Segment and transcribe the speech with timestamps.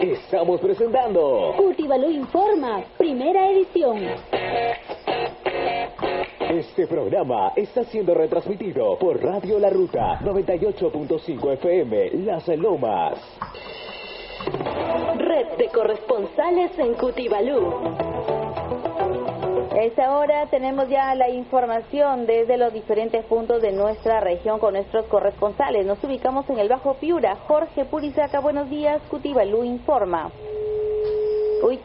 [0.00, 3.98] Estamos presentando Cutibalú Informa, primera edición.
[6.48, 13.18] Este programa está siendo retransmitido por Radio La Ruta 98.5 FM Las Lomas.
[15.18, 18.39] Red de corresponsales en Cutibalú.
[19.90, 25.04] Esta hora tenemos ya la información desde los diferentes puntos de nuestra región con nuestros
[25.06, 25.84] corresponsales.
[25.84, 27.34] Nos ubicamos en el Bajo Piura.
[27.48, 29.02] Jorge Purizaca, buenos días.
[29.10, 30.30] Cutibalú informa.
[31.64, 31.80] Uy,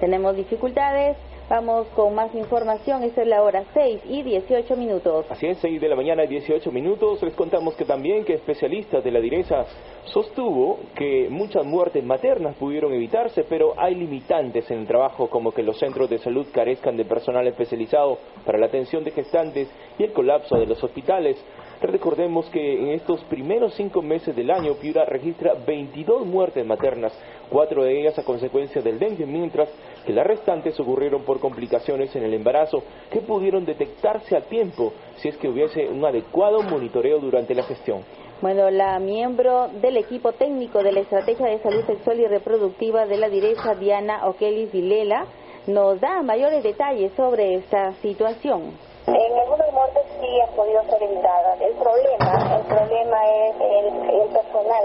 [0.00, 1.16] tenemos dificultades.
[1.48, 5.26] Vamos con más información, esta es la hora 6 y 18 minutos.
[5.28, 7.22] Así es, 6 de la mañana y 18 minutos.
[7.22, 9.66] Les contamos que también que especialistas de la DIRESA
[10.06, 15.62] sostuvo que muchas muertes maternas pudieron evitarse, pero hay limitantes en el trabajo como que
[15.62, 19.68] los centros de salud carezcan de personal especializado para la atención de gestantes
[19.98, 21.42] y el colapso de los hospitales.
[21.80, 27.12] Recordemos que en estos primeros cinco meses del año Piura registra 22 muertes maternas,
[27.50, 29.68] cuatro de ellas a consecuencia del dengue, mientras
[30.06, 35.28] que las restantes ocurrieron por complicaciones en el embarazo que pudieron detectarse a tiempo si
[35.28, 38.02] es que hubiese un adecuado monitoreo durante la gestión.
[38.40, 43.16] Bueno, la miembro del equipo técnico de la Estrategia de Salud Sexual y Reproductiva de
[43.16, 45.26] la Direza, Diana Okelis Vilela,
[45.66, 48.76] nos da mayores detalles sobre esta situación.
[49.06, 51.60] En algunas muertes sí han podido ser evitadas.
[51.60, 54.84] El problema, el problema es el, personal.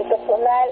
[0.00, 0.68] El personal,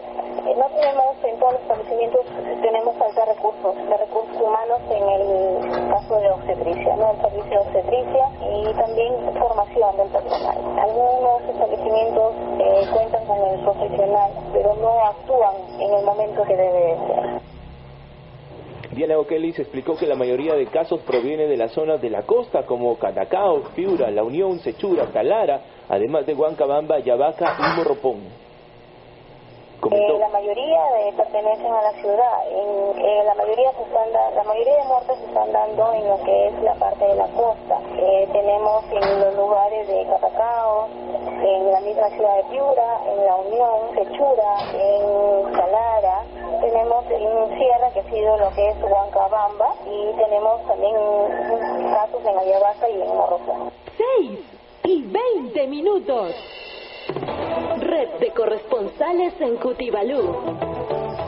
[0.46, 2.26] eh, no tenemos en todos los establecimientos,
[2.60, 7.10] tenemos falta de recursos, de recursos humanos en el caso de obstetricia, ¿no?
[7.12, 10.39] El servicio de obstetricia y también formación del personal.
[14.52, 17.50] Pero no actúan en el momento que debe ser.
[18.92, 22.66] Diana Okelis explicó que la mayoría de casos proviene de las zonas de la costa
[22.66, 28.50] como Catacao, Piura, La Unión, Sechura, Talara, además de Huancabamba, Yabaca y Morropón.
[29.82, 30.80] Eh, la mayoría
[31.16, 32.46] pertenecen a la ciudad.
[32.50, 36.16] En, eh, la mayoría se están la mayoría de muertes se están dando en lo
[36.22, 37.80] que es la parte de la costa.
[42.00, 46.24] La ciudad de Piura, en La Unión, Sechura, en Talara.
[46.60, 50.94] Tenemos en Sierra, que ha sido lo que es Huancabamba, y tenemos también
[51.92, 53.70] casos en Ayabaca y en Morrosa.
[54.18, 54.40] 6
[54.84, 56.34] y 20 minutos.
[57.80, 60.69] Red de corresponsales en Cutibalú.